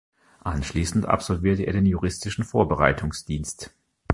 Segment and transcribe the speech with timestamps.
[0.43, 3.71] Anschließend absolvierte er den Juristischen Vorbereitungsdienst.